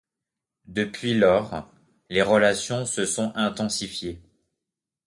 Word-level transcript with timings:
Depuis 0.65 1.13
lors, 1.13 1.69
les 2.09 2.23
relations 2.23 2.87
se 2.87 3.05
sont 3.05 3.31
intensifiées. 3.35 4.19